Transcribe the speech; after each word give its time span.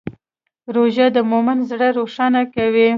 روژه 0.75 1.05
د 1.15 1.17
مؤمن 1.31 1.57
زړه 1.71 1.87
روښانه 1.97 2.41
کوي. 2.55 2.89